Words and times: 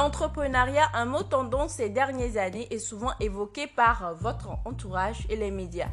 L'entrepreneuriat, 0.00 0.88
un 0.94 1.04
mot 1.04 1.22
tendance 1.22 1.72
ces 1.72 1.90
dernières 1.90 2.38
années, 2.38 2.66
est 2.72 2.78
souvent 2.78 3.12
évoqué 3.20 3.66
par 3.66 4.14
votre 4.14 4.48
entourage 4.64 5.26
et 5.28 5.36
les 5.36 5.50
médias. 5.50 5.90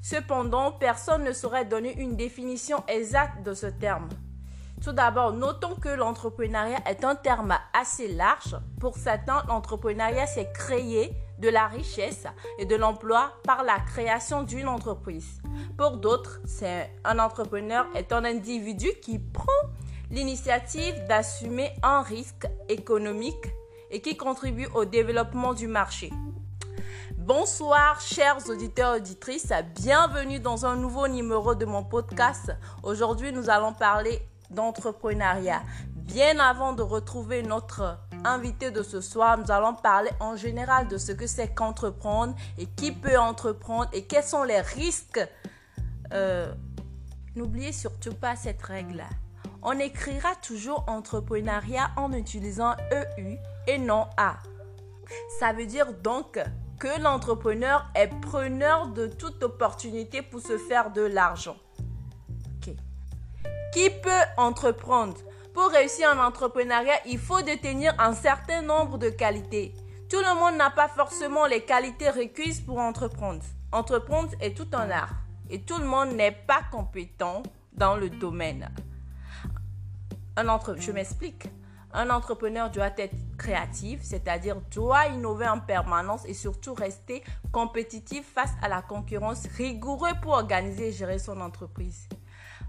Cependant, 0.00 0.70
personne 0.70 1.24
ne 1.24 1.32
saurait 1.32 1.64
donner 1.64 1.92
une 1.98 2.14
définition 2.14 2.84
exacte 2.86 3.42
de 3.42 3.54
ce 3.54 3.66
terme. 3.66 4.08
Tout 4.80 4.92
d'abord, 4.92 5.32
notons 5.32 5.74
que 5.74 5.88
l'entrepreneuriat 5.88 6.78
est 6.88 7.02
un 7.04 7.16
terme 7.16 7.58
assez 7.72 8.06
large. 8.06 8.56
Pour 8.78 8.96
certains, 8.96 9.42
l'entrepreneuriat, 9.48 10.28
c'est 10.28 10.52
créer 10.52 11.16
de 11.40 11.48
la 11.48 11.66
richesse 11.66 12.28
et 12.60 12.64
de 12.64 12.76
l'emploi 12.76 13.32
par 13.42 13.64
la 13.64 13.80
création 13.80 14.44
d'une 14.44 14.68
entreprise. 14.68 15.42
Pour 15.76 15.96
d'autres, 15.96 16.38
c'est 16.46 16.92
un 17.04 17.18
entrepreneur 17.18 17.86
est 17.96 18.12
un 18.12 18.24
individu 18.24 18.86
qui 19.02 19.18
prend 19.18 19.50
l'initiative 20.10 20.94
d'assumer 21.06 21.72
un 21.82 22.02
risque 22.02 22.46
économique 22.68 23.52
et 23.90 24.00
qui 24.00 24.16
contribue 24.16 24.66
au 24.74 24.84
développement 24.84 25.54
du 25.54 25.66
marché. 25.66 26.10
Bonsoir 27.16 28.00
chers 28.00 28.48
auditeurs 28.48 28.94
et 28.94 29.00
auditrices, 29.00 29.52
bienvenue 29.74 30.40
dans 30.40 30.64
un 30.64 30.76
nouveau 30.76 31.08
numéro 31.08 31.54
de 31.54 31.66
mon 31.66 31.84
podcast. 31.84 32.52
Aujourd'hui 32.82 33.32
nous 33.32 33.50
allons 33.50 33.74
parler 33.74 34.22
d'entrepreneuriat. 34.50 35.62
Bien 35.94 36.38
avant 36.38 36.72
de 36.72 36.82
retrouver 36.82 37.42
notre 37.42 37.98
invité 38.24 38.70
de 38.70 38.82
ce 38.82 39.02
soir, 39.02 39.36
nous 39.36 39.50
allons 39.50 39.74
parler 39.74 40.10
en 40.20 40.36
général 40.36 40.88
de 40.88 40.96
ce 40.96 41.12
que 41.12 41.26
c'est 41.26 41.54
qu'entreprendre 41.54 42.34
et 42.56 42.64
qui 42.64 42.92
peut 42.92 43.18
entreprendre 43.18 43.90
et 43.92 44.04
quels 44.06 44.24
sont 44.24 44.42
les 44.42 44.60
risques. 44.60 45.20
Euh, 46.14 46.50
n'oubliez 47.36 47.72
surtout 47.72 48.14
pas 48.14 48.36
cette 48.36 48.62
règle. 48.62 49.04
On 49.62 49.78
écrira 49.78 50.34
toujours 50.36 50.84
entrepreneuriat 50.86 51.90
en 51.96 52.12
utilisant 52.12 52.76
EU 52.92 53.36
et 53.66 53.78
non 53.78 54.06
A. 54.16 54.36
Ça 55.40 55.52
veut 55.52 55.66
dire 55.66 55.92
donc 55.94 56.38
que 56.78 57.00
l'entrepreneur 57.00 57.86
est 57.94 58.08
preneur 58.20 58.88
de 58.88 59.08
toute 59.08 59.42
opportunité 59.42 60.22
pour 60.22 60.40
se 60.40 60.58
faire 60.58 60.92
de 60.92 61.02
l'argent. 61.02 61.56
Qui 63.72 63.90
peut 63.90 64.10
entreprendre? 64.36 65.16
Pour 65.52 65.70
réussir 65.70 66.08
en 66.08 66.24
entrepreneuriat, 66.24 67.00
il 67.06 67.18
faut 67.18 67.42
détenir 67.42 67.94
un 67.98 68.14
certain 68.14 68.62
nombre 68.62 68.96
de 68.96 69.10
qualités. 69.10 69.74
Tout 70.08 70.20
le 70.20 70.38
monde 70.38 70.56
n'a 70.56 70.70
pas 70.70 70.88
forcément 70.88 71.46
les 71.46 71.64
qualités 71.64 72.10
requises 72.10 72.60
pour 72.60 72.78
entreprendre. 72.78 73.42
Entreprendre 73.72 74.30
est 74.40 74.56
tout 74.56 74.68
un 74.72 74.90
art 74.90 75.14
et 75.50 75.62
tout 75.62 75.78
le 75.78 75.84
monde 75.84 76.12
n'est 76.12 76.32
pas 76.32 76.62
compétent 76.70 77.42
dans 77.72 77.96
le 77.96 78.08
domaine. 78.08 78.70
Un 80.38 80.46
entre... 80.46 80.76
Je 80.78 80.92
m'explique. 80.92 81.48
Un 81.92 82.10
entrepreneur 82.10 82.70
doit 82.70 82.92
être 82.96 83.16
créatif, 83.38 83.98
c'est-à-dire 84.04 84.60
doit 84.70 85.06
innover 85.06 85.48
en 85.48 85.58
permanence 85.58 86.24
et 86.26 86.34
surtout 86.34 86.74
rester 86.74 87.24
compétitif 87.50 88.24
face 88.34 88.52
à 88.62 88.68
la 88.68 88.80
concurrence, 88.80 89.48
rigoureux 89.56 90.12
pour 90.22 90.34
organiser 90.34 90.88
et 90.88 90.92
gérer 90.92 91.18
son 91.18 91.40
entreprise. 91.40 92.08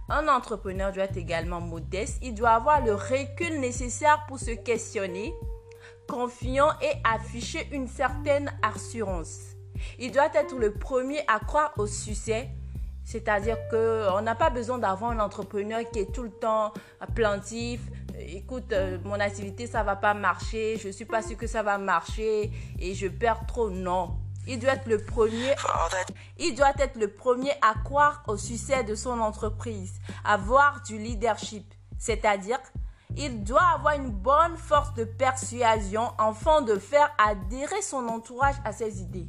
Un 0.09 0.28
entrepreneur 0.28 0.91
doit 0.91 1.03
être 1.03 1.18
également 1.18 1.62
modeste, 1.62 2.18
il 2.24 2.34
doit 2.34 2.53
avoir 2.53 2.84
le 2.84 2.96
recul 2.96 3.59
nécessaire 3.59 4.25
pour 4.28 4.40
se 4.40 4.50
questionner, 4.50 5.31
confiant 6.07 6.72
et 6.81 6.94
afficher 7.03 7.69
une 7.72 7.88
certaine 7.88 8.51
assurance. 8.63 9.41
Il 10.00 10.12
doit 10.12 10.34
être 10.34 10.56
le 10.56 10.74
premier 10.74 11.22
à 11.28 11.40
croire 11.40 11.74
au 11.78 11.86
succès, 11.86 12.50
c'est-à-dire 13.09 13.58
qu'on 13.72 14.22
n'a 14.22 14.36
pas 14.36 14.52
besoin 14.52 14.78
d'avoir 14.78 15.09
un 15.09 15.20
entrepreneur 15.20 15.80
qui 15.92 15.97
est 15.97 16.14
tout 16.14 16.22
le 16.22 16.30
temps 16.30 16.72
plantif, 17.16 17.81
écoute, 18.20 18.72
euh, 18.72 19.00
mon 19.03 19.20
activité, 19.20 19.66
ça 19.66 19.81
va 19.81 19.96
pas 19.96 20.14
marcher, 20.14 20.78
je 20.78 20.90
suis 20.90 21.06
pas 21.06 21.24
sûr 21.24 21.36
que 21.36 21.48
ça 21.48 21.64
va 21.64 21.80
marcher 21.80 22.52
et 22.78 22.94
je 22.94 23.08
perds 23.08 23.48
trop. 23.48 23.72
Non. 23.72 24.19
Il 24.48 24.59
doit 24.59 24.74
être 24.74 24.86
le 24.86 25.03
premier. 25.03 25.56
Il 26.38 26.53
doit 26.53 26.72
être 26.78 26.98
le 27.00 27.08
premier 27.08 27.50
à 27.64 27.74
croire 27.84 28.24
au 28.28 28.38
succès 28.38 28.84
de 28.84 28.94
son 28.94 29.19
entreprise, 29.22 29.94
avoir 30.24 30.84
du 30.84 31.00
leadership, 31.00 31.66
c'est-à-dire 31.98 32.59
il 33.18 33.44
doit 33.44 33.69
avoir 33.74 33.96
une 33.96 34.12
bonne 34.12 34.56
force 34.56 34.94
de 34.94 35.03
persuasion 35.03 36.12
afin 36.19 36.62
de 36.62 36.78
faire 36.78 37.09
adhérer 37.18 37.81
son 37.81 38.08
entourage 38.08 38.56
à 38.64 38.72
ses 38.72 39.02
idées. 39.02 39.25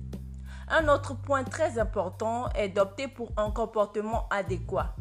Un 0.73 0.87
autre 0.87 1.15
point 1.15 1.43
très 1.43 1.81
important 1.81 2.49
est 2.55 2.69
d'opter 2.69 3.09
pour 3.09 3.33
un 3.37 3.51
comportement 3.51 4.29
adéquat. 4.31 4.95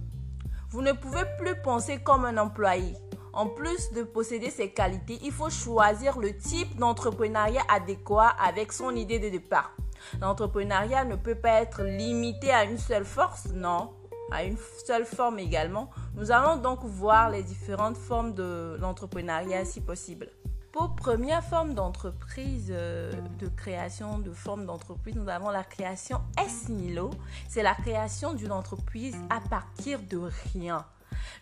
Vous 0.72 0.82
ne 0.82 0.94
pouvez 0.94 1.26
plus 1.38 1.56
penser 1.62 2.00
comme 2.00 2.26
un 2.26 2.38
employé. 2.38 2.96
En 3.34 3.46
plus 3.46 3.92
de 3.94 4.02
posséder 4.02 4.50
ces 4.50 4.72
qualités, 4.72 5.20
il 5.22 5.32
faut 5.32 5.52
choisir 5.52 6.18
le 6.18 6.36
type 6.36 6.76
d'entrepreneuriat 6.78 7.62
adéquat 7.70 8.34
avec 8.44 8.72
son 8.72 8.96
idée 8.96 9.20
de 9.20 9.30
départ. 9.30 9.72
L'entrepreneuriat 10.20 11.06
ne 11.06 11.16
peut 11.16 11.36
pas 11.36 11.62
être 11.62 11.84
limité 11.84 12.50
à 12.50 12.64
une 12.64 12.80
seule 12.80 13.06
force, 13.06 13.50
non, 13.54 13.94
à 14.32 14.44
une 14.46 14.58
seule 14.88 15.06
forme 15.06 15.38
également. 15.38 15.92
Nous 16.16 16.32
allons 16.32 16.56
donc 16.56 16.80
voir 16.84 17.30
les 17.30 17.44
différentes 17.44 17.98
formes 17.98 18.34
de 18.34 18.76
l'entrepreneuriat 18.80 19.66
si 19.66 19.82
possible. 19.82 20.32
Pour 20.72 20.96
première 20.96 21.44
forme 21.44 21.74
d'entreprise, 21.74 22.68
euh, 22.70 23.12
de 23.40 23.48
création 23.48 24.20
de 24.20 24.32
forme 24.32 24.68
d'entreprise, 24.68 25.16
nous 25.16 25.28
avons 25.28 25.50
la 25.50 25.64
création 25.64 26.22
S-Nilo. 26.40 27.10
C'est 27.48 27.64
la 27.64 27.74
création 27.74 28.34
d'une 28.34 28.52
entreprise 28.52 29.18
à 29.32 29.40
partir 29.42 30.00
de 30.04 30.30
rien. 30.54 30.86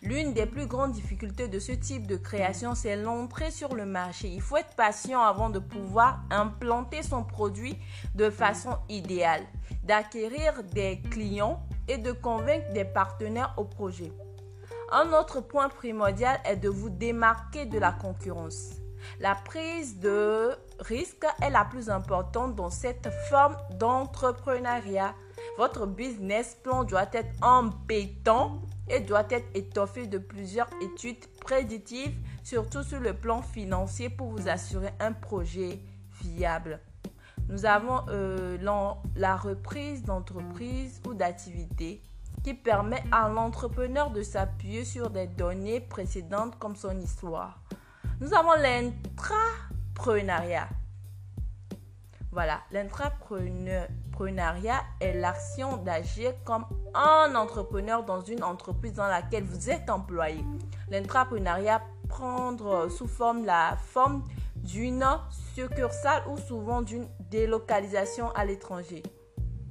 L'une 0.02 0.32
des 0.32 0.46
plus 0.46 0.66
grandes 0.66 0.92
difficultés 0.92 1.46
de 1.46 1.58
ce 1.58 1.72
type 1.72 2.06
de 2.06 2.16
création, 2.16 2.74
c'est 2.74 2.96
l'entrée 2.96 3.50
sur 3.50 3.74
le 3.74 3.84
marché. 3.84 4.28
Il 4.28 4.40
faut 4.40 4.56
être 4.56 4.74
patient 4.76 5.20
avant 5.20 5.50
de 5.50 5.58
pouvoir 5.58 6.22
implanter 6.30 7.02
son 7.02 7.22
produit 7.22 7.76
de 8.14 8.30
façon 8.30 8.78
idéale, 8.88 9.44
d'acquérir 9.84 10.64
des 10.72 11.02
clients 11.10 11.62
et 11.86 11.98
de 11.98 12.12
convaincre 12.12 12.72
des 12.72 12.86
partenaires 12.86 13.52
au 13.58 13.64
projet. 13.64 14.10
Un 14.90 15.12
autre 15.12 15.42
point 15.42 15.68
primordial 15.68 16.40
est 16.46 16.56
de 16.56 16.70
vous 16.70 16.88
démarquer 16.88 17.66
de 17.66 17.78
la 17.78 17.92
concurrence. 17.92 18.77
La 19.20 19.34
prise 19.34 19.98
de 19.98 20.54
risque 20.80 21.26
est 21.42 21.50
la 21.50 21.64
plus 21.64 21.90
importante 21.90 22.54
dans 22.54 22.70
cette 22.70 23.08
forme 23.28 23.56
d'entrepreneuriat. 23.78 25.14
Votre 25.56 25.86
business 25.86 26.56
plan 26.62 26.84
doit 26.84 27.08
être 27.12 27.30
embêtant 27.42 28.62
et 28.88 29.00
doit 29.00 29.26
être 29.30 29.48
étoffé 29.54 30.06
de 30.06 30.18
plusieurs 30.18 30.68
études 30.80 31.24
prédictives, 31.40 32.16
surtout 32.42 32.82
sur 32.82 33.00
le 33.00 33.12
plan 33.12 33.42
financier, 33.42 34.08
pour 34.08 34.28
vous 34.28 34.48
assurer 34.48 34.90
un 35.00 35.12
projet 35.12 35.80
viable. 36.22 36.80
Nous 37.48 37.64
avons 37.64 38.02
euh, 38.08 38.58
la 39.16 39.36
reprise 39.36 40.02
d'entreprise 40.02 41.00
ou 41.06 41.14
d'activité 41.14 42.02
qui 42.44 42.54
permet 42.54 43.02
à 43.10 43.28
l'entrepreneur 43.28 44.10
de 44.10 44.22
s'appuyer 44.22 44.84
sur 44.84 45.10
des 45.10 45.26
données 45.26 45.80
précédentes 45.80 46.58
comme 46.58 46.76
son 46.76 46.98
histoire. 47.00 47.60
Nous 48.20 48.34
avons 48.34 48.54
l'intrapreneuriat. 48.54 50.68
Voilà, 52.32 52.62
l'intrapreneuriat 52.72 54.82
est 55.00 55.14
l'action 55.14 55.76
d'agir 55.76 56.32
comme 56.44 56.64
un 56.94 57.32
entrepreneur 57.36 58.02
dans 58.02 58.20
une 58.20 58.42
entreprise 58.42 58.94
dans 58.94 59.06
laquelle 59.06 59.44
vous 59.44 59.70
êtes 59.70 59.88
employé. 59.88 60.44
L'intrapreneuriat 60.90 61.80
prendre 62.08 62.88
sous 62.88 63.06
forme 63.06 63.44
la 63.44 63.76
forme 63.76 64.24
d'une 64.56 65.06
succursale 65.54 66.24
ou 66.28 66.36
souvent 66.38 66.82
d'une 66.82 67.06
délocalisation 67.30 68.32
à 68.32 68.44
l'étranger. 68.44 69.04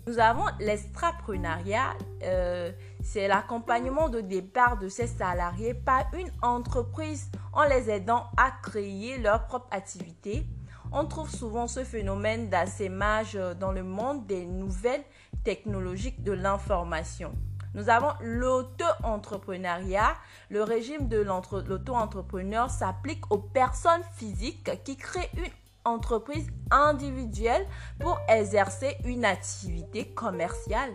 Nous 0.08 0.20
avons 0.20 0.46
l'extrapreneuriat, 0.62 1.94
euh, 2.24 2.72
c'est 3.04 3.28
l'accompagnement 3.28 4.08
de 4.08 4.22
départ 4.22 4.78
de 4.78 4.88
ces 4.88 5.06
salariés 5.06 5.74
par 5.74 6.06
une 6.18 6.32
entreprise 6.42 7.30
en 7.52 7.66
les 7.66 7.90
aidant 7.90 8.28
à 8.38 8.52
créer 8.64 9.18
leur 9.18 9.48
propre 9.48 9.68
activité. 9.72 10.46
On 10.94 11.04
trouve 11.04 11.30
souvent 11.30 11.68
ce 11.68 11.84
phénomène 11.84 12.48
d'assémage 12.48 13.38
dans 13.60 13.74
le 13.74 13.84
monde 13.84 14.26
des 14.28 14.46
nouvelles 14.46 15.04
technologiques 15.44 16.24
de 16.24 16.32
l'information. 16.32 17.34
Nous 17.74 17.90
avons 17.90 18.14
l'auto-entrepreneuriat. 18.22 20.16
Le 20.50 20.64
régime 20.64 21.10
de 21.10 21.18
l'auto-entrepreneur 21.18 22.70
s'applique 22.70 23.30
aux 23.30 23.40
personnes 23.40 24.04
physiques 24.16 24.72
qui 24.86 24.96
créent 24.96 25.30
une 25.36 25.52
entreprise 25.88 26.48
individuelle 26.70 27.66
pour 28.00 28.20
exercer 28.28 28.96
une 29.06 29.26
activité 29.26 30.06
commerciale, 30.14 30.92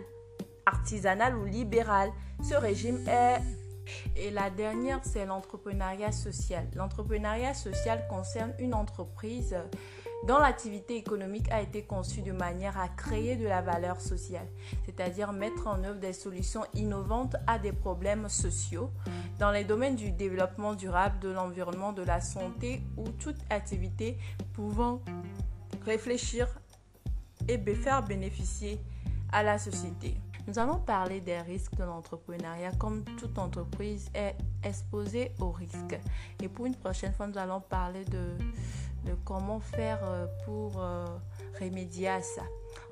artisanale 0.65 1.35
ou 1.35 1.45
libérale. 1.45 2.11
Ce 2.41 2.55
régime 2.55 2.99
est... 3.07 3.39
Et 4.15 4.31
la 4.31 4.49
dernière, 4.49 5.01
c'est 5.03 5.25
l'entrepreneuriat 5.25 6.13
social. 6.13 6.65
L'entrepreneuriat 6.73 7.53
social 7.53 8.05
concerne 8.09 8.53
une 8.59 8.73
entreprise 8.73 9.57
dont 10.27 10.37
l'activité 10.37 10.95
économique 10.95 11.51
a 11.51 11.61
été 11.61 11.83
conçue 11.83 12.21
de 12.21 12.31
manière 12.31 12.79
à 12.79 12.87
créer 12.87 13.35
de 13.35 13.45
la 13.45 13.61
valeur 13.61 13.99
sociale, 13.99 14.47
c'est-à-dire 14.85 15.33
mettre 15.33 15.67
en 15.67 15.83
œuvre 15.83 15.99
des 15.99 16.13
solutions 16.13 16.63
innovantes 16.73 17.35
à 17.47 17.59
des 17.59 17.73
problèmes 17.73 18.29
sociaux 18.29 18.89
dans 19.39 19.51
les 19.51 19.65
domaines 19.65 19.95
du 19.95 20.11
développement 20.11 20.73
durable, 20.73 21.19
de 21.19 21.29
l'environnement, 21.29 21.91
de 21.91 22.03
la 22.03 22.21
santé 22.21 22.81
ou 22.97 23.07
toute 23.09 23.37
activité 23.49 24.17
pouvant 24.53 25.01
réfléchir 25.85 26.47
et 27.47 27.57
faire 27.75 28.03
bénéficier 28.03 28.79
à 29.31 29.43
la 29.43 29.57
société. 29.57 30.15
Nous 30.47 30.59
allons 30.59 30.79
parler 30.79 31.21
des 31.21 31.39
risques 31.39 31.75
de 31.75 31.83
l'entrepreneuriat. 31.83 32.71
Comme 32.77 33.03
toute 33.17 33.37
entreprise 33.37 34.09
est 34.13 34.35
exposée 34.63 35.31
aux 35.39 35.51
risques. 35.51 35.97
Et 36.41 36.49
pour 36.49 36.65
une 36.65 36.75
prochaine 36.75 37.13
fois, 37.13 37.27
nous 37.27 37.37
allons 37.37 37.61
parler 37.61 38.03
de, 38.05 38.37
de 39.05 39.13
comment 39.25 39.59
faire 39.59 39.99
euh, 40.03 40.27
pour 40.45 40.81
euh, 40.81 41.05
remédier 41.59 42.09
à 42.09 42.21
ça. 42.21 42.43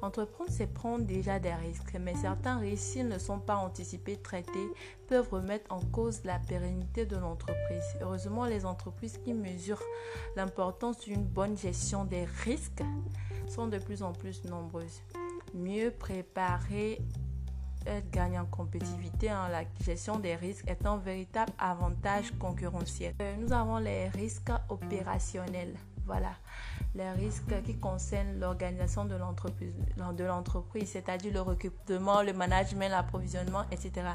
Entreprendre, 0.02 0.50
c'est 0.52 0.68
prendre 0.68 1.06
déjà 1.06 1.40
des 1.40 1.54
risques, 1.54 1.98
mais 2.00 2.16
certains 2.16 2.58
risques, 2.58 2.84
s'ils 2.84 3.08
ne 3.08 3.18
sont 3.18 3.40
pas 3.40 3.56
anticipés, 3.56 4.18
traités, 4.18 4.70
peuvent 5.08 5.30
remettre 5.30 5.72
en 5.72 5.80
cause 5.80 6.24
la 6.24 6.40
pérennité 6.40 7.06
de 7.06 7.18
l'entreprise. 7.18 7.84
Heureusement, 8.02 8.46
les 8.46 8.66
entreprises 8.66 9.18
qui 9.24 9.34
mesurent 9.34 9.84
l'importance 10.36 11.00
d'une 11.00 11.24
bonne 11.24 11.58
gestion 11.58 12.06
des 12.06 12.26
risques 12.44 12.84
sont 13.48 13.68
de 13.68 13.78
plus 13.78 14.04
en 14.04 14.14
plus 14.14 14.44
nombreuses. 14.46 15.02
Mieux 15.54 15.92
préparer 15.92 17.00
être 17.86 18.10
gagne 18.12 18.40
en 18.40 18.46
compétitivité, 18.46 19.30
hein, 19.30 19.48
la 19.50 19.64
gestion 19.84 20.20
des 20.20 20.36
risques 20.36 20.68
est 20.68 20.86
un 20.86 20.98
véritable 20.98 21.52
avantage 21.58 22.32
concurrentiel. 22.40 23.14
Euh, 23.22 23.36
nous 23.40 23.52
avons 23.52 23.78
les 23.78 24.10
risques 24.10 24.52
opérationnels. 24.70 25.76
Voilà 26.12 26.36
les 26.94 27.10
risques 27.12 27.62
qui 27.64 27.76
concernent 27.76 28.40
l'organisation 28.40 29.06
de 29.06 29.16
l'entreprise, 29.16 29.74
c'est-à-dire 30.90 31.34
le 31.34 31.42
recrutement, 31.42 32.22
le 32.22 32.34
management, 32.34 32.90
l'approvisionnement, 32.90 33.64
etc. 33.72 34.08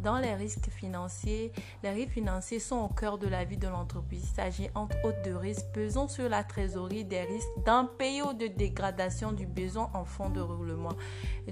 Dans 0.00 0.18
les 0.18 0.34
risques 0.34 0.68
financiers, 0.70 1.52
les 1.82 1.90
risques 1.90 2.12
financiers 2.12 2.58
sont 2.58 2.78
au 2.78 2.88
cœur 2.88 3.18
de 3.18 3.28
la 3.28 3.44
vie 3.44 3.56
de 3.56 3.68
l'entreprise. 3.68 4.24
Il 4.24 4.34
s'agit 4.34 4.68
entre 4.74 4.96
autres 5.04 5.22
de 5.22 5.32
risques 5.32 5.66
pesant 5.72 6.08
sur 6.08 6.28
la 6.28 6.42
trésorerie, 6.42 7.04
des 7.04 7.22
risques 7.22 7.48
d'impayés 7.64 8.22
ou 8.22 8.32
de 8.32 8.48
dégradation 8.48 9.32
du 9.32 9.46
besoin 9.46 9.90
en 9.94 10.04
fonds 10.04 10.30
de 10.30 10.40
roulement. 10.40 10.94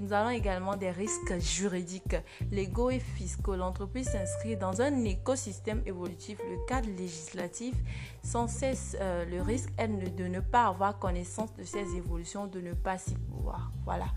Nous 0.01 0.11
avons 0.11 0.31
également 0.31 0.75
des 0.75 0.91
risques 0.91 1.39
juridiques, 1.39 2.17
légaux 2.51 2.89
et 2.89 2.99
fiscaux. 2.99 3.55
L'entreprise 3.55 4.09
s'inscrit 4.09 4.57
dans 4.57 4.81
un 4.81 5.05
écosystème 5.05 5.81
évolutif. 5.85 6.39
Le 6.39 6.65
cadre 6.67 6.89
législatif 6.89 7.75
sans 8.21 8.47
cesse 8.47 8.97
euh, 8.99 9.25
le 9.25 9.41
risque 9.41 9.69
est 9.77 9.87
de 9.87 10.27
ne 10.27 10.39
pas 10.39 10.72
avoir 10.73 10.97
connaissance 10.97 11.53
de 11.55 11.63
ces 11.63 11.95
évolutions, 11.95 12.47
de 12.47 12.59
ne 12.59 12.73
pas 12.73 12.97
s'y 12.97 13.13
pouvoir. 13.13 13.71
Voilà. 13.85 14.07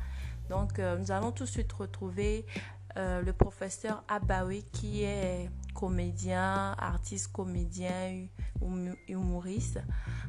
Donc, 0.48 0.78
euh, 0.78 0.96
nous 0.96 1.10
allons 1.12 1.30
tout 1.30 1.44
de 1.44 1.48
suite 1.48 1.70
retrouver 1.72 2.46
euh, 2.96 3.20
le 3.20 3.32
professeur 3.34 4.02
Abawi 4.08 4.64
qui 4.72 5.02
est 5.02 5.50
comédien, 5.74 6.74
artiste, 6.78 7.30
comédien, 7.30 8.26
humoriste, 9.06 9.80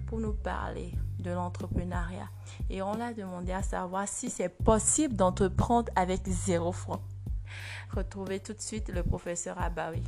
pour 0.06 0.20
nous 0.20 0.34
parler 0.34 0.94
de 1.20 1.32
l'entrepreneuriat. 1.32 2.28
Et 2.70 2.82
on 2.82 2.96
l'a 2.96 3.14
demandé 3.14 3.54
à 3.54 3.64
savoir 3.64 4.06
si 4.06 4.30
c'est 4.30 4.50
possible 4.50 5.16
d'entreprendre 5.16 5.90
avec 5.96 6.28
zéro 6.28 6.74
franc. 6.74 7.02
Retrouvez 7.96 8.42
tout 8.42 8.54
de 8.54 8.62
suite 8.62 8.90
le 8.90 9.02
professeur 9.02 9.62
Abawi. 9.62 10.04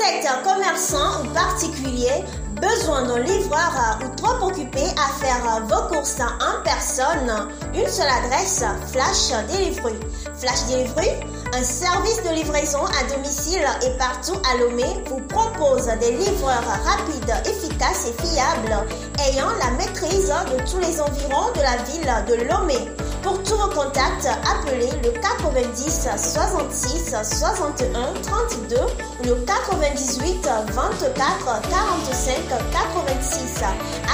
Vous 0.00 0.06
êtes 0.06 0.42
commerçant 0.44 1.22
ou 1.22 1.34
particulier, 1.34 2.24
besoin 2.54 3.02
d'un 3.02 3.18
livreur 3.18 3.98
ou 4.02 4.16
trop 4.16 4.46
occupé 4.46 4.80
à 4.96 5.12
faire 5.22 5.62
vos 5.66 5.94
courses 5.94 6.20
en 6.20 6.62
personne, 6.62 7.48
une 7.74 7.86
seule 7.86 8.08
adresse, 8.08 8.64
Flash 8.92 9.30
Delivery. 9.52 9.96
Flash 10.38 10.64
Delivery, 10.70 11.10
un 11.52 11.62
service 11.62 12.22
de 12.22 12.34
livraison 12.34 12.80
à 12.84 13.14
domicile 13.14 13.66
et 13.84 13.98
partout 13.98 14.40
à 14.50 14.56
Lomé, 14.56 14.86
vous 15.06 15.20
propose 15.20 15.86
des 16.00 16.12
livreurs 16.12 16.64
rapides, 16.84 17.34
efficaces 17.44 18.08
et 18.08 18.26
fiables, 18.26 18.86
ayant 19.28 19.50
la 19.58 19.70
maîtrise 19.72 20.28
de 20.28 20.70
tous 20.70 20.78
les 20.78 21.00
environs 21.00 21.52
de 21.54 21.60
la 21.60 21.76
ville 21.84 22.24
de 22.26 22.44
Lomé. 22.50 23.09
Pour 23.22 23.42
tous 23.42 23.54
vos 23.54 23.68
contacts, 23.68 24.26
appelez 24.26 24.90
le 25.02 25.10
90 25.10 26.08
66 26.16 27.14
61 27.22 28.14
32 28.22 28.76
ou 28.76 29.24
le 29.24 29.34
98 29.44 30.48
24 30.72 31.60
45 31.68 32.34
86 32.48 33.62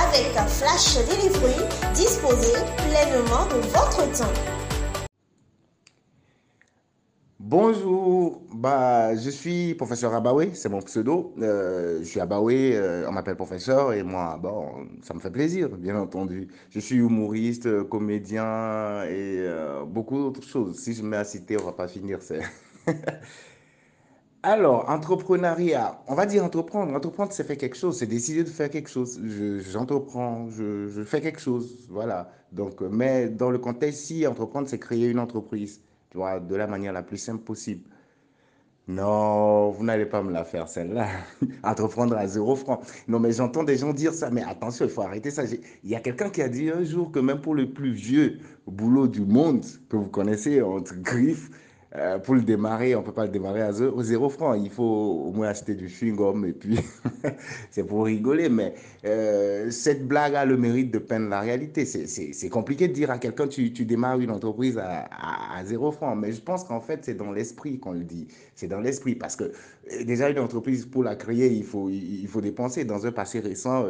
avec 0.03 0.49
Flash 0.49 0.97
Delivery, 1.06 1.55
disposez 1.94 2.58
pleinement 2.76 3.47
de 3.47 3.61
votre 3.69 4.03
temps. 4.19 4.65
Bonjour, 7.48 8.43
bah, 8.52 9.14
je 9.14 9.31
suis 9.31 9.76
professeur 9.76 10.12
Abawé, 10.12 10.52
c'est 10.54 10.69
mon 10.69 10.81
pseudo. 10.82 11.32
Euh, 11.38 12.00
je 12.00 12.04
suis 12.04 12.19
Abawé, 12.19 12.75
euh, 12.75 13.08
on 13.08 13.12
m'appelle 13.12 13.37
professeur 13.37 13.93
et 13.93 14.02
moi, 14.02 14.37
bon, 14.43 14.88
ça 15.02 15.14
me 15.14 15.20
fait 15.20 15.31
plaisir, 15.31 15.69
bien 15.69 15.96
entendu. 15.96 16.48
Je 16.70 16.81
suis 16.81 16.96
humoriste, 16.96 17.84
comédien 17.84 19.04
et 19.04 19.38
euh, 19.46 19.84
beaucoup 19.84 20.19
d'autres 20.19 20.43
choses. 20.43 20.76
Si 20.76 20.93
je 20.93 21.04
mets 21.04 21.19
à 21.19 21.22
citer, 21.25 21.56
on 21.56 21.64
va 21.64 21.72
pas 21.72 21.87
finir. 21.87 22.19
Alors, 24.42 24.90
entrepreneuriat, 24.90 26.02
on 26.08 26.16
va 26.16 26.26
dire 26.26 26.42
entreprendre. 26.44 26.92
Entreprendre, 26.96 27.31
c'est 27.32 27.44
faire 27.44 27.58
quelque 27.58 27.76
chose, 27.76 27.96
c'est 27.96 28.06
décider 28.08 28.42
de 28.42 28.49
faire 28.49 28.70
quelque 28.70 28.90
chose. 28.90 29.20
J'entreprends, 29.70 30.50
je, 30.50 30.88
je, 30.88 31.02
fais 31.04 31.20
quelque 31.20 31.40
chose, 31.40 31.87
voilà. 31.90 32.28
Donc, 32.50 32.81
mais 32.81 33.28
dans 33.28 33.50
le 33.50 33.58
contexte, 33.58 34.00
si 34.00 34.26
entreprendre, 34.26 34.66
c'est 34.69 34.81
créer 34.81 35.06
une 35.08 35.20
entreprise 35.20 35.81
de 36.16 36.56
la 36.56 36.66
manière 36.66 36.92
la 36.92 37.02
plus 37.02 37.18
simple 37.18 37.42
possible. 37.44 37.82
Non, 38.88 39.70
vous 39.70 39.84
n'allez 39.84 40.06
pas 40.06 40.22
me 40.22 40.30
la 40.32 40.44
faire 40.44 40.68
celle-là. 40.68 41.08
Entreprendre 41.64 42.16
à 42.16 42.28
zéro 42.28 42.54
franc. 42.54 42.80
Non, 43.08 43.18
mais 43.18 43.32
j'entends 43.32 43.64
des 43.64 43.76
gens 43.76 43.92
dire 43.92 44.14
ça, 44.14 44.30
mais 44.30 44.44
attention, 44.44 44.85
il 44.85 44.90
faut 44.90 45.02
arrêter 45.02 45.32
ça. 45.32 45.42
Il 45.44 45.90
y 45.90 45.96
a 45.96 46.00
quelqu'un 46.00 46.30
qui 46.30 46.40
a 46.40 46.49
dit 46.49 46.70
un 46.70 46.85
jour 46.85 47.11
que 47.11 47.18
même 47.18 47.40
pour 47.40 47.56
le 47.56 47.73
plus 47.73 47.92
vieux 47.92 48.38
boulot 48.68 49.08
du 49.08 49.23
monde 49.23 49.64
que 49.88 49.96
vous 49.96 50.06
connaissez 50.06 50.62
entre 50.62 50.94
griffes, 51.02 51.50
euh, 51.97 52.19
pour 52.19 52.35
le 52.35 52.43
démarrer, 52.43 52.95
on 52.95 53.00
ne 53.00 53.07
peut 53.07 53.12
pas 53.12 53.25
le 53.25 53.31
démarrer 53.31 53.62
à 53.62 53.73
zéro, 53.73 54.03
zéro 54.03 54.29
franc. 54.29 54.55
Il 54.55 54.71
faut 54.71 54.83
au 54.83 55.33
moins 55.33 55.49
acheter 55.49 55.75
du 55.75 55.88
chewing-gum 55.88 56.47
et 56.47 56.53
puis 56.53 56.79
c'est 57.71 57.85
pour 57.85 58.05
rigoler. 58.05 58.49
Mais 58.50 58.75
euh, 59.05 59.71
cette 59.71 60.07
blague 60.07 60.35
a 60.35 60.45
le 60.45 60.57
mérite 60.59 60.91
de 60.91 60.99
peindre 60.99 61.29
la 61.29 61.41
réalité. 61.41 61.87
C'est 61.87 62.49
compliqué 62.50 62.88
de 62.88 62.93
dire 62.93 63.11
à 63.11 63.19
quelqu'un 63.19 63.49
tu, 63.49 63.73
tu 63.73 63.87
démarres 63.87 64.21
une 64.21 64.31
entreprise 64.31 64.76
à, 64.79 65.09
à, 65.57 65.65
zéro 65.65 65.91
franc. 65.91 66.15
Mais 66.17 66.33
je 66.33 66.41
pense 66.41 66.65
qu'en 66.65 66.81
fait, 66.81 67.00
c'est 67.05 67.15
dans 67.15 67.33
l'esprit 67.33 67.79
qu'on 67.79 67.93
le 67.93 68.05
dit. 68.05 68.29
C'est 68.55 68.69
dans 68.69 68.81
l'esprit 68.81 69.15
parce 69.15 69.37
que 69.37 69.45
euh, 69.45 70.05
déjà, 70.05 70.29
une 70.29 70.38
entreprise, 70.38 70.85
pour 70.85 71.03
la 71.03 71.17
créer, 71.17 71.50
il 71.50 71.65
faut, 71.65 71.88
il 71.88 72.29
faut 72.29 72.43
dépenser. 72.43 72.85
Dans 72.85 73.07
un 73.07 73.12
passé 73.12 73.41
récent, 73.41 73.87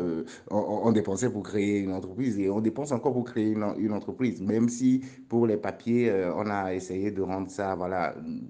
on, 0.50 0.92
dépensait 0.92 1.30
pour 1.30 1.42
créer 1.42 1.80
une 1.80 1.92
entreprise 1.92 2.38
et 2.38 2.48
on 2.50 2.60
dépense 2.60 2.92
encore 2.92 3.12
pour 3.12 3.24
créer 3.24 3.50
une, 3.50 3.66
une 3.78 3.92
entreprise. 3.92 4.40
Même 4.40 4.68
si 4.68 5.02
pour 5.28 5.46
les 5.46 5.56
papiers, 5.56 6.12
on 6.36 6.48
a 6.48 6.72
essayé 6.72 7.10
de 7.10 7.22
rendre 7.22 7.50
ça, 7.50 7.74
voilà, 7.74 7.95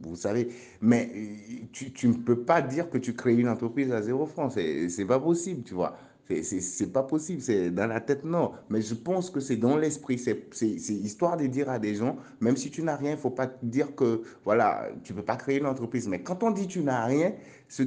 vous 0.03 0.17
savez. 0.17 0.49
Mais 0.81 1.11
tu, 1.73 1.93
tu 1.93 2.09
ne 2.09 2.15
peux 2.15 2.45
pas 2.45 2.63
dire 2.63 2.91
que 2.91 2.99
tu 2.99 3.15
crées 3.15 3.35
une 3.35 3.49
entreprise 3.49 3.93
à 3.93 4.03
zéro 4.03 4.27
franc. 4.27 4.51
C'est 4.51 5.07
pas 5.07 5.21
possible, 5.21 5.63
tu 5.65 5.75
vois. 5.75 5.97
C'est 6.29 6.93
pas 6.93 7.05
possible, 7.05 7.41
c'est 7.41 7.71
dans 7.71 7.87
la 7.87 8.01
tête, 8.01 8.25
non. 8.25 8.53
Mais 8.69 8.83
je 8.83 8.95
pense 8.95 9.31
que 9.31 9.41
c'est 9.41 9.57
dans 9.57 9.77
l'esprit. 9.77 10.19
C'est 10.19 10.49
histoire 10.89 11.37
de 11.37 11.47
dire 11.47 11.71
à 11.71 11.79
des 11.79 11.95
gens, 11.95 12.17
même 12.41 12.57
si 12.57 12.71
tu 12.71 12.83
n'as 12.83 12.97
rien, 12.97 13.11
il 13.11 13.17
ne 13.17 13.21
faut 13.21 13.31
pas 13.31 13.49
dire 13.63 13.95
que, 13.95 14.23
voilà, 14.45 14.89
tu 15.05 15.13
ne 15.13 15.19
peux 15.19 15.25
pas 15.25 15.37
créer 15.37 15.59
une 15.59 15.67
entreprise. 15.67 16.09
Mais 16.09 16.23
quand 16.23 16.43
on 16.43 16.51
dit 16.51 16.67
tu 16.67 16.81
n'as 16.81 17.05
rien, 17.05 17.33
ce, 17.69 17.83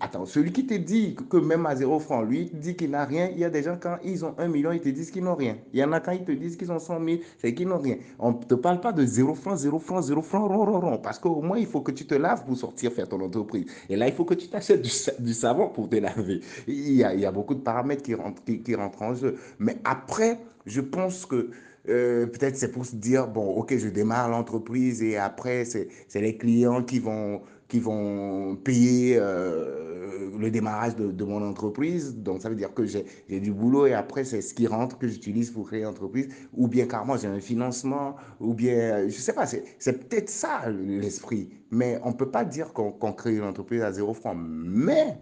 attends, 0.00 0.26
celui 0.26 0.52
qui 0.52 0.66
te 0.66 0.74
dit 0.74 1.16
que 1.28 1.36
même 1.36 1.66
à 1.66 1.74
zéro 1.74 1.98
franc, 1.98 2.22
lui, 2.22 2.50
dit 2.54 2.76
qu'il 2.76 2.90
n'a 2.90 3.04
rien, 3.04 3.30
il 3.32 3.38
y 3.38 3.44
a 3.44 3.50
des 3.50 3.62
gens, 3.62 3.76
quand 3.80 3.98
ils 4.04 4.24
ont 4.24 4.34
un 4.38 4.48
million, 4.48 4.70
ils 4.70 4.80
te 4.80 4.88
disent 4.88 5.10
qu'ils 5.10 5.24
n'ont 5.24 5.34
rien. 5.34 5.56
Il 5.72 5.80
y 5.80 5.84
en 5.84 5.92
a 5.92 6.00
quand 6.00 6.12
ils 6.12 6.24
te 6.24 6.32
disent 6.32 6.56
qu'ils 6.56 6.70
ont 6.70 6.78
100 6.78 7.04
000, 7.04 7.18
c'est 7.38 7.52
qu'ils 7.52 7.66
n'ont 7.66 7.78
rien. 7.78 7.96
On 8.18 8.32
ne 8.32 8.36
te 8.36 8.54
parle 8.54 8.80
pas 8.80 8.92
de 8.92 9.04
zéro 9.04 9.34
franc, 9.34 9.56
zéro 9.56 9.78
franc, 9.78 10.02
zéro 10.02 10.22
franc, 10.22 10.46
rond, 10.46 10.64
rond, 10.64 10.80
rond. 10.80 10.98
Parce 10.98 11.18
qu'au 11.18 11.42
moins, 11.42 11.58
il 11.58 11.66
faut 11.66 11.80
que 11.80 11.90
tu 11.90 12.06
te 12.06 12.14
laves 12.14 12.44
pour 12.44 12.56
sortir 12.56 12.92
faire 12.92 13.08
ton 13.08 13.20
entreprise. 13.20 13.66
Et 13.88 13.96
là, 13.96 14.06
il 14.06 14.14
faut 14.14 14.24
que 14.24 14.34
tu 14.34 14.48
t'achètes 14.48 14.82
du, 14.82 15.34
savon 15.34 15.68
pour 15.68 15.88
te 15.88 15.96
laver. 15.96 16.40
Il 16.68 16.92
y 16.94 17.02
a, 17.02 17.12
il 17.12 17.20
y 17.20 17.26
a 17.26 17.32
beaucoup 17.32 17.54
de 17.54 17.60
paramètres 17.68 18.02
qui 18.02 18.14
rentrent, 18.14 18.42
qui, 18.44 18.74
rentrent 18.74 19.02
en 19.02 19.14
jeu. 19.14 19.36
Mais 19.58 19.76
après, 19.84 20.38
je 20.64 20.80
pense 20.80 21.26
que 21.26 21.50
euh, 21.90 22.26
peut-être 22.26 22.56
c'est 22.56 22.72
pour 22.72 22.86
se 22.86 22.96
dire, 22.96 23.28
bon, 23.28 23.46
ok, 23.60 23.76
je 23.76 23.88
démarre 23.88 24.30
l'entreprise 24.30 25.02
et 25.02 25.18
après, 25.18 25.66
c'est 25.66 25.88
les 26.14 26.38
clients 26.38 26.82
qui 26.82 26.98
vont 26.98 27.42
qui 27.68 27.80
vont 27.80 28.56
payer 28.56 29.18
euh, 29.20 30.30
le 30.38 30.50
démarrage 30.50 30.96
de, 30.96 31.24
mon 31.24 31.46
entreprise. 31.46 32.16
Donc, 32.16 32.40
ça 32.40 32.48
veut 32.48 32.54
dire 32.54 32.72
que 32.72 32.86
j'ai 32.86 33.04
du 33.28 33.52
boulot 33.52 33.84
et 33.84 33.92
après, 33.92 34.24
c'est 34.24 34.40
ce 34.40 34.54
qui 34.54 34.66
rentre 34.66 34.96
que 34.96 35.06
j'utilise 35.06 35.50
pour 35.50 35.66
créer 35.66 35.82
l'entreprise. 35.82 36.28
Ou 36.54 36.66
bien, 36.66 36.86
carrément, 36.86 37.18
j'ai 37.18 37.28
un 37.28 37.40
financement. 37.40 38.16
Ou 38.40 38.54
bien, 38.54 39.06
je 39.06 39.18
sais 39.18 39.34
pas, 39.34 39.46
c'est 39.46 40.08
peut-être 40.08 40.30
ça 40.30 40.70
l'esprit. 40.70 41.50
Mais 41.70 42.00
on 42.04 42.12
ne 42.12 42.14
peut 42.14 42.30
pas 42.30 42.46
dire 42.46 42.72
qu'on 42.72 43.12
crée 43.12 43.36
une 43.36 43.44
entreprise 43.44 43.82
à 43.82 43.92
zéro 43.92 44.14
franc. 44.14 44.34
Mais 44.34 45.18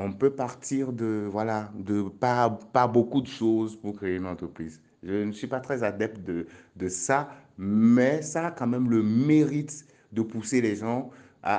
on 0.00 0.12
peut 0.12 0.30
partir 0.30 0.92
de, 0.92 1.26
voilà, 1.30 1.72
de 1.76 2.02
pas, 2.02 2.50
pas 2.72 2.86
beaucoup 2.88 3.20
de 3.20 3.26
choses 3.26 3.76
pour 3.76 3.96
créer 3.96 4.16
une 4.16 4.26
entreprise. 4.26 4.80
Je 5.02 5.24
ne 5.24 5.32
suis 5.32 5.46
pas 5.46 5.60
très 5.60 5.82
adepte 5.82 6.20
de, 6.22 6.46
de 6.76 6.88
ça, 6.88 7.30
mais 7.58 8.22
ça 8.22 8.48
a 8.48 8.50
quand 8.50 8.66
même 8.66 8.90
le 8.90 9.02
mérite 9.02 9.86
de 10.12 10.22
pousser 10.22 10.60
les 10.60 10.76
gens 10.76 11.10
à, 11.42 11.54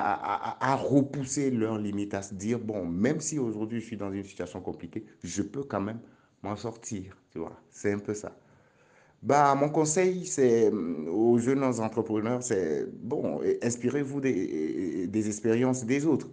à, 0.66 0.72
à, 0.72 0.76
repousser 0.76 1.50
leurs 1.50 1.78
limites, 1.78 2.14
à 2.14 2.22
se 2.22 2.34
dire, 2.34 2.58
bon, 2.60 2.86
même 2.86 3.20
si 3.20 3.38
aujourd'hui 3.38 3.80
je 3.80 3.86
suis 3.86 3.96
dans 3.96 4.12
une 4.12 4.22
situation 4.24 4.60
compliquée, 4.60 5.04
je 5.24 5.42
peux 5.42 5.64
quand 5.64 5.80
même 5.80 6.00
m'en 6.42 6.56
sortir, 6.56 7.16
tu 7.30 7.38
vois. 7.38 7.60
C'est 7.70 7.92
un 7.92 7.98
peu 7.98 8.14
ça. 8.14 8.36
Bah, 9.22 9.54
mon 9.54 9.68
conseil, 9.68 10.26
c'est 10.26 10.68
aux 10.70 11.38
jeunes 11.38 11.62
entrepreneurs, 11.62 12.42
c'est, 12.42 12.86
bon, 12.92 13.40
inspirez-vous 13.62 14.20
des, 14.20 15.06
des 15.06 15.28
expériences 15.28 15.84
des 15.84 16.06
autres 16.06 16.28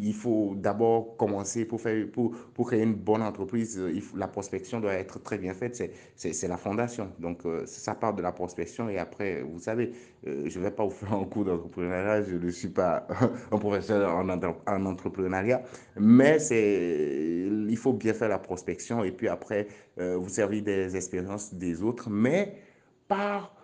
il, 0.00 0.14
faut 0.14 0.54
d'abord 0.56 1.16
commencer 1.16 1.66
pour, 1.66 1.80
faire, 1.80 2.06
pour, 2.10 2.30
pour 2.54 2.68
créer 2.68 2.82
une 2.82 2.94
bonne 2.94 3.22
entreprise. 3.22 3.80
Il 3.92 4.02
la 4.18 4.28
prospection 4.28 4.80
doit 4.80 4.94
être 4.94 5.22
très 5.22 5.36
bien 5.36 5.52
faite. 5.52 5.90
C'est 6.14 6.48
la 6.48 6.56
fondation. 6.56 7.12
Donc, 7.18 7.44
euh, 7.44 7.66
ça 7.66 7.94
part 7.94 8.14
de 8.14 8.22
la 8.22 8.32
prospection. 8.32 8.88
Et 8.88 8.98
après, 8.98 9.42
vous 9.42 9.58
savez, 9.58 9.92
euh, 10.26 10.44
je 10.46 10.58
ne 10.58 10.64
vais 10.64 10.70
pas 10.70 10.84
vous 10.84 10.90
faire 10.90 11.12
un 11.12 11.24
cours 11.24 11.44
d'entrepreneuriat. 11.44 12.22
Je 12.22 12.36
ne 12.36 12.50
suis 12.50 12.68
pas 12.68 13.06
un 13.52 13.58
professeur 13.58 14.14
en, 14.14 14.28
en 14.28 14.86
entrepreneuriat. 14.86 15.62
Mais 15.98 16.38
il 16.48 17.76
faut 17.76 17.92
bien 17.92 18.14
faire 18.14 18.28
la 18.28 18.38
prospection. 18.38 19.04
Et 19.04 19.12
puis 19.12 19.28
après, 19.28 19.66
euh, 19.98 20.16
vous 20.16 20.28
servir 20.30 20.62
des 20.62 20.96
expériences 20.96 21.52
des 21.52 21.82
autres. 21.82 22.08
Mais 22.08 22.54
par 23.08 23.55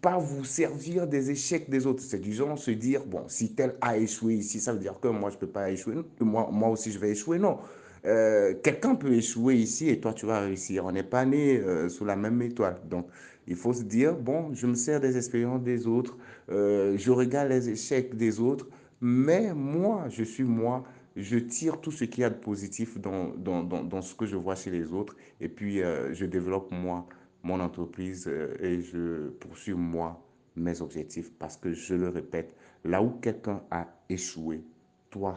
pas 0.00 0.18
vous 0.18 0.44
servir 0.44 1.06
des 1.06 1.30
échecs 1.30 1.68
des 1.68 1.86
autres. 1.86 2.02
C'est 2.02 2.20
disons 2.20 2.56
se 2.56 2.70
dire, 2.70 3.04
bon, 3.04 3.24
si 3.28 3.54
tel 3.54 3.74
a 3.80 3.98
échoué 3.98 4.34
ici, 4.34 4.60
ça 4.60 4.72
veut 4.72 4.78
dire 4.78 4.98
que 5.00 5.08
moi, 5.08 5.30
je 5.30 5.36
ne 5.36 5.40
peux 5.40 5.46
pas 5.46 5.70
échouer, 5.70 5.96
moi, 6.20 6.68
aussi, 6.68 6.92
je 6.92 6.98
vais 6.98 7.10
échouer. 7.10 7.38
Non. 7.38 7.58
Euh, 8.06 8.54
quelqu'un 8.62 8.94
peut 8.94 9.12
échouer 9.12 9.56
ici 9.56 9.88
et 9.90 10.00
toi, 10.00 10.12
tu 10.12 10.26
vas 10.26 10.40
réussir. 10.40 10.84
On 10.86 10.92
n'est 10.92 11.02
pas 11.02 11.24
né 11.24 11.58
euh, 11.58 11.88
sous 11.88 12.04
la 12.04 12.16
même 12.16 12.40
étoile. 12.42 12.78
Donc, 12.88 13.08
il 13.46 13.56
faut 13.56 13.72
se 13.72 13.82
dire, 13.82 14.14
bon, 14.14 14.54
je 14.54 14.66
me 14.66 14.74
sers 14.74 15.00
des 15.00 15.16
expériences 15.16 15.62
des 15.62 15.86
autres, 15.86 16.16
euh, 16.50 16.96
je 16.96 17.10
regarde 17.10 17.48
les 17.48 17.68
échecs 17.70 18.14
des 18.16 18.40
autres, 18.40 18.68
mais 19.00 19.52
moi, 19.54 20.04
je 20.08 20.22
suis 20.22 20.44
moi. 20.44 20.84
Je 21.16 21.36
tire 21.38 21.80
tout 21.80 21.90
ce 21.90 22.04
qu'il 22.04 22.20
y 22.20 22.24
a 22.24 22.30
de 22.30 22.36
positif 22.36 22.96
dans, 22.98 23.30
dans, 23.36 23.64
dans, 23.64 24.02
ce 24.02 24.14
que 24.14 24.24
je 24.24 24.36
vois 24.36 24.54
chez 24.54 24.70
les 24.70 24.92
autres 24.92 25.16
et 25.40 25.48
puis 25.48 25.80
je 26.12 26.24
développe 26.26 26.70
moi 26.70 27.08
mon 27.42 27.60
entreprise 27.60 28.26
euh, 28.28 28.56
et 28.60 28.80
je 28.80 29.28
poursuis 29.28 29.74
moi 29.74 30.24
mes 30.56 30.80
objectifs 30.80 31.32
parce 31.38 31.56
que 31.56 31.72
je 31.72 31.94
le 31.94 32.08
répète, 32.08 32.54
là 32.84 33.02
où 33.02 33.10
quelqu'un 33.20 33.62
a 33.70 33.86
échoué, 34.08 34.64
toi, 35.10 35.36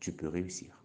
tu 0.00 0.12
peux 0.12 0.28
réussir. 0.28 0.78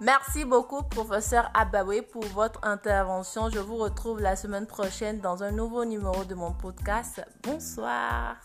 Merci 0.00 0.44
beaucoup, 0.44 0.82
professeur 0.84 1.50
Abawe, 1.54 2.02
pour 2.10 2.24
votre 2.26 2.60
intervention. 2.62 3.50
Je 3.50 3.58
vous 3.58 3.76
retrouve 3.76 4.20
la 4.20 4.36
semaine 4.36 4.66
prochaine 4.66 5.20
dans 5.20 5.42
un 5.42 5.50
nouveau 5.50 5.84
numéro 5.84 6.24
de 6.24 6.34
mon 6.34 6.52
podcast. 6.52 7.20
Bonsoir. 7.42 8.36